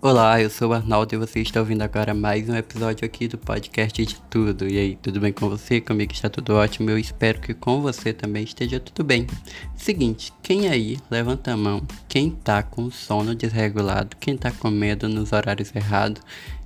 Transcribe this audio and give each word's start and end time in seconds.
Olá, 0.00 0.40
eu 0.40 0.48
sou 0.48 0.70
o 0.70 0.72
Arnaldo 0.72 1.12
e 1.12 1.18
você 1.18 1.40
está 1.40 1.58
ouvindo 1.58 1.82
agora 1.82 2.14
mais 2.14 2.48
um 2.48 2.54
episódio 2.54 3.04
aqui 3.04 3.26
do 3.26 3.36
podcast 3.36 4.06
de 4.06 4.20
tudo. 4.30 4.68
E 4.68 4.78
aí, 4.78 4.96
tudo 5.02 5.18
bem 5.18 5.32
com 5.32 5.48
você? 5.48 5.80
Comigo 5.80 6.12
está 6.12 6.28
tudo 6.28 6.54
ótimo. 6.54 6.88
Eu 6.88 6.96
espero 6.96 7.40
que 7.40 7.52
com 7.52 7.80
você 7.80 8.12
também 8.12 8.44
esteja 8.44 8.78
tudo 8.78 9.02
bem. 9.02 9.26
Seguinte, 9.74 10.32
quem 10.40 10.68
aí 10.68 11.00
levanta 11.10 11.52
a 11.52 11.56
mão? 11.56 11.84
Quem 12.08 12.30
tá 12.30 12.62
com 12.62 12.88
sono 12.92 13.34
desregulado? 13.34 14.16
Quem 14.20 14.36
tá 14.36 14.52
comendo 14.52 15.08
nos 15.08 15.32
horários 15.32 15.74
errados? 15.74 16.22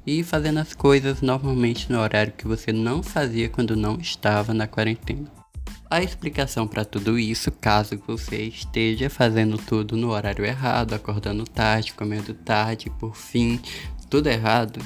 E 0.06 0.22
fazendo 0.22 0.58
as 0.58 0.74
coisas 0.74 1.22
normalmente 1.22 1.90
no 1.90 2.00
horário 2.00 2.34
que 2.36 2.46
você 2.46 2.70
não 2.70 3.02
fazia 3.02 3.48
quando 3.48 3.74
não 3.74 3.98
estava 3.98 4.52
na 4.52 4.66
quarentena. 4.66 5.41
A 5.92 6.02
explicação 6.02 6.66
para 6.66 6.86
tudo 6.86 7.18
isso, 7.18 7.52
caso 7.52 8.02
você 8.06 8.44
esteja 8.44 9.10
fazendo 9.10 9.58
tudo 9.58 9.94
no 9.94 10.08
horário 10.08 10.42
errado, 10.42 10.94
acordando 10.94 11.44
tarde, 11.44 11.92
comendo 11.92 12.32
tarde, 12.32 12.88
por 12.98 13.14
fim, 13.14 13.60
tudo 14.08 14.30
errado, 14.30 14.82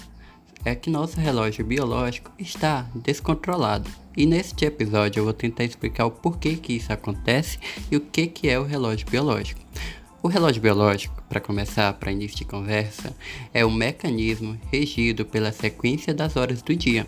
é 0.64 0.74
que 0.74 0.90
nosso 0.90 1.20
relógio 1.20 1.64
biológico 1.64 2.32
está 2.36 2.90
descontrolado. 2.92 3.88
E 4.16 4.26
neste 4.26 4.64
episódio 4.64 5.20
eu 5.20 5.24
vou 5.24 5.32
tentar 5.32 5.62
explicar 5.62 6.06
o 6.06 6.10
porquê 6.10 6.56
que 6.56 6.72
isso 6.72 6.92
acontece 6.92 7.60
e 7.88 7.96
o 7.96 8.00
que, 8.00 8.26
que 8.26 8.48
é 8.48 8.58
o 8.58 8.64
relógio 8.64 9.06
biológico. 9.08 9.60
O 10.24 10.26
relógio 10.26 10.60
biológico, 10.60 11.22
para 11.28 11.38
começar, 11.38 11.92
para 11.92 12.10
início 12.10 12.38
de 12.38 12.44
conversa, 12.44 13.14
é 13.54 13.64
um 13.64 13.70
mecanismo 13.70 14.58
regido 14.72 15.24
pela 15.24 15.52
sequência 15.52 16.12
das 16.12 16.34
horas 16.34 16.62
do 16.62 16.74
dia 16.74 17.06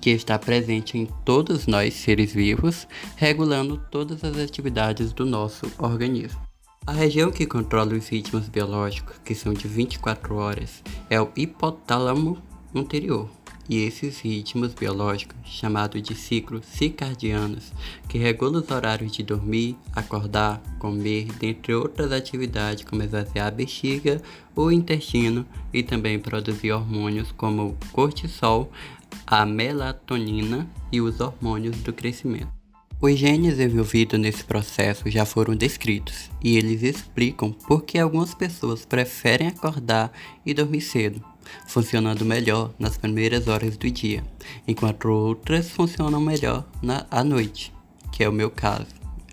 que 0.00 0.10
está 0.10 0.38
presente 0.38 0.96
em 0.96 1.06
todos 1.24 1.66
nós 1.66 1.94
seres 1.94 2.32
vivos, 2.32 2.86
regulando 3.16 3.80
todas 3.90 4.24
as 4.24 4.36
atividades 4.38 5.12
do 5.12 5.24
nosso 5.24 5.70
organismo. 5.78 6.40
A 6.86 6.92
região 6.92 7.30
que 7.30 7.44
controla 7.44 7.94
os 7.94 8.08
ritmos 8.08 8.48
biológicos, 8.48 9.18
que 9.24 9.34
são 9.34 9.52
de 9.52 9.68
24 9.68 10.34
horas, 10.36 10.82
é 11.10 11.20
o 11.20 11.30
hipotálamo 11.36 12.38
anterior. 12.74 13.28
E 13.68 13.84
esses 13.84 14.20
ritmos 14.20 14.72
biológicos, 14.72 15.36
chamados 15.44 16.00
de 16.02 16.14
ciclos 16.14 16.64
circadianos, 16.64 17.70
que 18.08 18.16
regulam 18.16 18.62
os 18.62 18.70
horários 18.70 19.12
de 19.12 19.22
dormir, 19.22 19.76
acordar, 19.94 20.62
comer, 20.78 21.26
dentre 21.38 21.74
outras 21.74 22.10
atividades 22.10 22.84
como 22.84 23.02
esvaziar 23.02 23.48
a 23.48 23.50
bexiga, 23.50 24.22
o 24.56 24.72
intestino 24.72 25.44
e 25.72 25.82
também 25.82 26.18
produzir 26.18 26.72
hormônios 26.72 27.30
como 27.32 27.68
o 27.68 27.76
cortisol, 27.92 28.72
a 29.26 29.44
melatonina 29.44 30.66
e 30.90 31.00
os 31.02 31.20
hormônios 31.20 31.76
do 31.78 31.92
crescimento. 31.92 32.58
Os 33.00 33.16
genes 33.16 33.60
envolvidos 33.60 34.18
nesse 34.18 34.42
processo 34.42 35.08
já 35.08 35.24
foram 35.24 35.54
descritos 35.54 36.28
e 36.42 36.56
eles 36.56 36.82
explicam 36.82 37.52
por 37.52 37.84
que 37.84 37.96
algumas 37.96 38.34
pessoas 38.34 38.84
preferem 38.84 39.46
acordar 39.46 40.10
e 40.44 40.52
dormir 40.52 40.80
cedo, 40.80 41.22
funcionando 41.66 42.24
melhor 42.24 42.72
nas 42.78 42.96
primeiras 42.96 43.48
horas 43.48 43.76
do 43.76 43.90
dia, 43.90 44.24
enquanto 44.66 45.08
outras 45.08 45.70
funcionam 45.70 46.20
melhor 46.20 46.66
na 46.82 47.06
à 47.10 47.22
noite, 47.22 47.72
que 48.12 48.24
é 48.24 48.28
o 48.28 48.32
meu 48.32 48.50
caso. 48.50 48.86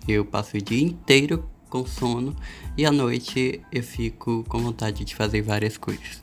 Eu 0.06 0.24
passo 0.24 0.56
o 0.56 0.62
dia 0.62 0.82
inteiro 0.82 1.48
com 1.68 1.84
sono 1.84 2.34
e 2.76 2.86
à 2.86 2.92
noite 2.92 3.60
eu 3.72 3.82
fico 3.82 4.44
com 4.48 4.58
vontade 4.58 5.04
de 5.04 5.14
fazer 5.14 5.42
várias 5.42 5.76
coisas 5.76 6.22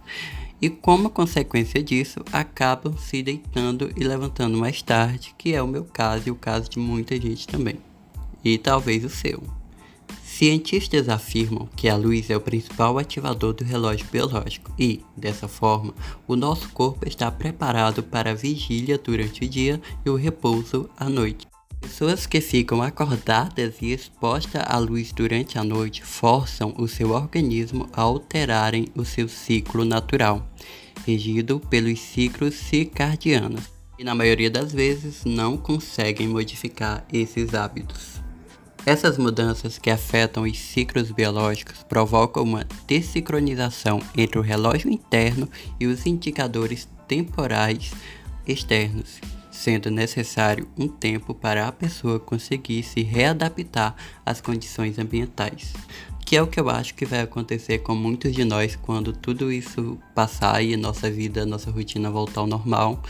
e, 0.63 0.69
como 0.69 1.09
consequência 1.09 1.83
disso, 1.83 2.21
acabam 2.31 2.95
se 2.97 3.21
deitando 3.21 3.91
e 3.97 4.03
levantando 4.05 4.57
mais 4.57 4.81
tarde, 4.81 5.35
que 5.37 5.53
é 5.53 5.61
o 5.61 5.67
meu 5.67 5.83
caso 5.83 6.29
e 6.29 6.31
o 6.31 6.35
caso 6.35 6.69
de 6.69 6.79
muita 6.79 7.19
gente 7.19 7.45
também, 7.45 7.75
e 8.45 8.57
talvez 8.57 9.03
o 9.03 9.09
seu. 9.09 9.43
Cientistas 10.35 11.09
afirmam 11.09 11.69
que 11.75 11.87
a 11.87 11.95
luz 11.95 12.27
é 12.31 12.35
o 12.35 12.41
principal 12.41 12.97
ativador 12.97 13.53
do 13.53 13.63
relógio 13.63 14.07
biológico 14.11 14.73
e, 14.79 14.99
dessa 15.15 15.47
forma, 15.47 15.93
o 16.27 16.35
nosso 16.35 16.69
corpo 16.69 17.07
está 17.07 17.29
preparado 17.29 18.01
para 18.01 18.31
a 18.31 18.33
vigília 18.33 18.97
durante 18.97 19.45
o 19.45 19.47
dia 19.47 19.79
e 20.03 20.09
o 20.09 20.15
repouso 20.15 20.89
à 20.97 21.07
noite. 21.07 21.47
Pessoas 21.79 22.25
que 22.25 22.41
ficam 22.41 22.81
acordadas 22.81 23.75
e 23.79 23.91
expostas 23.91 24.63
à 24.65 24.79
luz 24.79 25.11
durante 25.11 25.59
a 25.59 25.63
noite 25.63 26.03
forçam 26.03 26.73
o 26.79 26.87
seu 26.87 27.11
organismo 27.11 27.87
a 27.93 28.01
alterarem 28.01 28.87
o 28.95 29.05
seu 29.05 29.29
ciclo 29.29 29.85
natural, 29.85 30.51
regido 31.05 31.59
pelos 31.59 31.99
ciclos 31.99 32.55
circadianos, 32.55 33.69
e 33.99 34.03
na 34.03 34.15
maioria 34.15 34.49
das 34.49 34.73
vezes 34.73 35.23
não 35.25 35.57
conseguem 35.57 36.27
modificar 36.27 37.05
esses 37.13 37.53
hábitos. 37.53 38.22
Essas 38.85 39.17
mudanças 39.17 39.77
que 39.77 39.89
afetam 39.89 40.43
os 40.43 40.59
ciclos 40.59 41.09
biológicos 41.09 41.83
provocam 41.87 42.43
uma 42.43 42.67
desincronização 42.85 44.01
entre 44.17 44.37
o 44.37 44.41
relógio 44.41 44.91
interno 44.91 45.47
e 45.79 45.87
os 45.87 46.05
indicadores 46.05 46.89
temporais 47.07 47.93
externos, 48.45 49.21
sendo 49.49 49.89
necessário 49.89 50.67
um 50.77 50.89
tempo 50.89 51.33
para 51.33 51.65
a 51.65 51.71
pessoa 51.71 52.19
conseguir 52.19 52.83
se 52.83 53.01
readaptar 53.03 53.95
às 54.25 54.41
condições 54.41 54.99
ambientais. 54.99 55.71
Que 56.25 56.35
é 56.35 56.41
o 56.41 56.47
que 56.47 56.59
eu 56.59 56.69
acho 56.69 56.93
que 56.93 57.05
vai 57.05 57.21
acontecer 57.21 57.79
com 57.79 57.95
muitos 57.95 58.33
de 58.33 58.43
nós 58.43 58.75
quando 58.75 59.13
tudo 59.13 59.49
isso 59.49 59.97
passar 60.13 60.61
e 60.61 60.75
nossa 60.75 61.09
vida, 61.09 61.45
nossa 61.45 61.71
rotina 61.71 62.11
voltar 62.11 62.41
ao 62.41 62.47
normal 62.47 63.01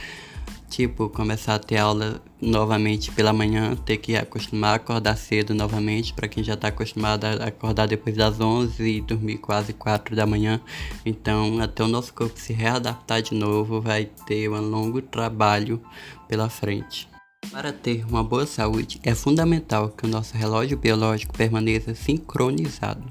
tipo, 0.69 1.07
começar 1.09 1.55
a 1.55 1.59
ter 1.59 1.77
aula 1.77 2.21
novamente 2.41 3.11
pela 3.11 3.31
manhã, 3.31 3.75
ter 3.75 3.97
que 3.97 4.15
acostumar 4.15 4.73
a 4.73 4.75
acordar 4.75 5.15
cedo 5.15 5.53
novamente, 5.53 6.13
para 6.13 6.27
quem 6.27 6.43
já 6.43 6.55
está 6.55 6.69
acostumado 6.69 7.25
a 7.25 7.33
acordar 7.45 7.87
depois 7.87 8.15
das 8.15 8.39
11 8.39 8.83
e 8.83 9.01
dormir 9.01 9.37
quase 9.37 9.73
4 9.73 10.15
da 10.15 10.25
manhã. 10.25 10.59
Então, 11.05 11.59
até 11.59 11.83
o 11.83 11.87
nosso 11.87 12.13
corpo 12.13 12.39
se 12.39 12.53
readaptar 12.53 13.21
de 13.21 13.35
novo, 13.35 13.79
vai 13.79 14.05
ter 14.25 14.49
um 14.49 14.61
longo 14.61 15.01
trabalho 15.01 15.81
pela 16.27 16.49
frente. 16.49 17.07
Para 17.51 17.71
ter 17.71 18.05
uma 18.05 18.23
boa 18.23 18.47
saúde, 18.47 18.99
é 19.03 19.13
fundamental 19.13 19.89
que 19.89 20.05
o 20.05 20.09
nosso 20.09 20.35
relógio 20.35 20.77
biológico 20.77 21.37
permaneça 21.37 21.93
sincronizado. 21.93 23.03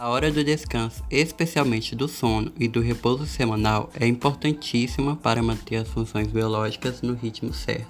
A 0.00 0.10
hora 0.10 0.30
do 0.30 0.44
descanso, 0.44 1.02
especialmente 1.10 1.96
do 1.96 2.06
sono 2.06 2.52
e 2.56 2.68
do 2.68 2.80
repouso 2.80 3.26
semanal, 3.26 3.90
é 3.98 4.06
importantíssima 4.06 5.16
para 5.16 5.42
manter 5.42 5.74
as 5.74 5.88
funções 5.88 6.28
biológicas 6.28 7.02
no 7.02 7.14
ritmo 7.14 7.52
certo. 7.52 7.88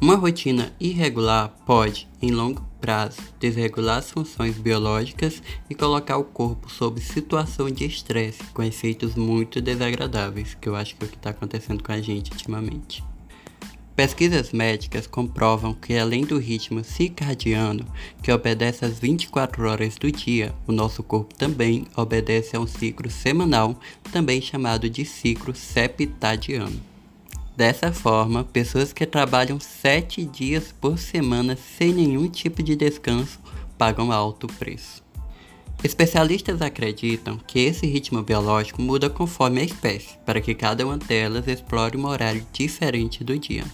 Uma 0.00 0.14
rotina 0.14 0.72
irregular 0.80 1.54
pode, 1.66 2.08
em 2.22 2.30
longo 2.30 2.66
prazo, 2.80 3.20
desregular 3.38 3.98
as 3.98 4.10
funções 4.10 4.56
biológicas 4.56 5.42
e 5.68 5.74
colocar 5.74 6.16
o 6.16 6.24
corpo 6.24 6.70
sob 6.70 6.98
situação 6.98 7.70
de 7.70 7.84
estresse, 7.84 8.42
com 8.54 8.62
efeitos 8.62 9.14
muito 9.14 9.60
desagradáveis, 9.60 10.54
que 10.54 10.66
eu 10.66 10.74
acho 10.74 10.96
que 10.96 11.04
é 11.04 11.06
o 11.06 11.10
que 11.10 11.16
está 11.18 11.28
acontecendo 11.28 11.82
com 11.82 11.92
a 11.92 12.00
gente 12.00 12.32
ultimamente. 12.32 13.04
Pesquisas 13.94 14.52
médicas 14.52 15.06
comprovam 15.06 15.74
que, 15.74 15.98
além 15.98 16.24
do 16.24 16.38
ritmo 16.38 16.82
circadiano, 16.82 17.84
que 18.22 18.32
obedece 18.32 18.86
às 18.86 18.98
24 18.98 19.68
horas 19.68 19.96
do 19.96 20.10
dia, 20.10 20.54
o 20.66 20.72
nosso 20.72 21.02
corpo 21.02 21.34
também 21.34 21.86
obedece 21.94 22.56
a 22.56 22.60
um 22.60 22.66
ciclo 22.66 23.10
semanal, 23.10 23.78
também 24.10 24.40
chamado 24.40 24.88
de 24.88 25.04
ciclo 25.04 25.54
septadiano. 25.54 26.80
Dessa 27.54 27.92
forma, 27.92 28.44
pessoas 28.44 28.94
que 28.94 29.04
trabalham 29.04 29.60
7 29.60 30.24
dias 30.24 30.72
por 30.80 30.98
semana 30.98 31.54
sem 31.54 31.92
nenhum 31.92 32.28
tipo 32.28 32.62
de 32.62 32.74
descanso 32.74 33.38
pagam 33.76 34.10
alto 34.10 34.46
preço. 34.46 35.02
Especialistas 35.84 36.62
acreditam 36.62 37.38
que 37.46 37.58
esse 37.58 37.86
ritmo 37.86 38.22
biológico 38.22 38.80
muda 38.80 39.10
conforme 39.10 39.60
a 39.60 39.64
espécie, 39.64 40.16
para 40.24 40.40
que 40.40 40.54
cada 40.54 40.86
uma 40.86 40.96
delas 40.96 41.46
explore 41.46 41.96
um 41.98 42.06
horário 42.06 42.46
diferente 42.52 43.22
do 43.22 43.38
dia. 43.38 43.64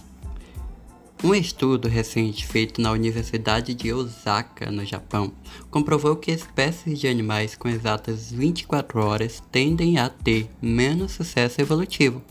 Um 1.21 1.35
estudo 1.35 1.89
recente 1.89 2.47
feito 2.47 2.81
na 2.81 2.91
Universidade 2.91 3.73
de 3.73 3.91
Osaka, 3.91 4.71
no 4.71 4.85
Japão, 4.85 5.33
comprovou 5.69 6.15
que 6.15 6.31
espécies 6.31 6.97
de 6.97 7.09
animais 7.09 7.55
com 7.55 7.67
exatas 7.67 8.31
24 8.31 9.05
horas 9.05 9.43
tendem 9.51 9.97
a 9.97 10.07
ter 10.07 10.49
menos 10.61 11.11
sucesso 11.11 11.59
evolutivo, 11.59 12.23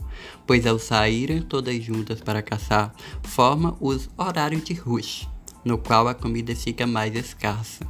pois 0.47 0.65
ao 0.65 0.79
saírem 0.79 1.39
todas 1.39 1.83
juntas 1.83 2.19
para 2.19 2.41
caçar, 2.41 2.91
forma 3.21 3.77
os 3.79 4.09
horários 4.17 4.63
de 4.63 4.73
rush, 4.73 5.29
no 5.63 5.77
qual 5.77 6.07
a 6.07 6.15
comida 6.15 6.55
fica 6.55 6.87
mais 6.87 7.15
escassa. 7.15 7.85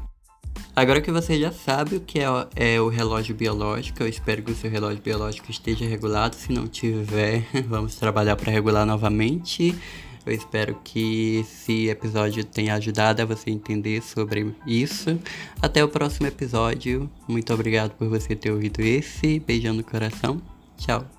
Agora 0.75 0.99
que 0.99 1.11
você 1.11 1.39
já 1.39 1.51
sabe 1.53 1.95
o 1.95 2.01
que 2.01 2.19
é, 2.19 2.25
é, 2.57 2.81
o 2.81 2.89
relógio 2.89 3.33
biológico, 3.33 4.03
eu 4.03 4.07
espero 4.07 4.43
que 4.43 4.51
o 4.51 4.55
seu 4.55 4.69
relógio 4.69 5.01
biológico 5.01 5.49
esteja 5.49 5.85
regulado. 5.85 6.35
Se 6.35 6.51
não 6.51 6.67
tiver, 6.67 7.45
vamos 7.67 7.95
trabalhar 7.95 8.35
para 8.35 8.51
regular 8.51 8.85
novamente. 8.85 9.73
Eu 10.29 10.35
espero 10.35 10.79
que 10.83 11.37
esse 11.37 11.89
episódio 11.89 12.43
tenha 12.43 12.75
ajudado 12.75 13.21
a 13.21 13.25
você 13.25 13.49
entender 13.49 14.01
sobre 14.03 14.53
isso. 14.65 15.19
Até 15.59 15.83
o 15.83 15.89
próximo 15.89 16.27
episódio. 16.27 17.09
Muito 17.27 17.51
obrigado 17.51 17.91
por 17.97 18.07
você 18.07 18.35
ter 18.35 18.51
ouvido 18.51 18.79
esse. 18.79 19.39
Beijão 19.39 19.73
no 19.73 19.83
coração. 19.83 20.39
Tchau. 20.77 21.18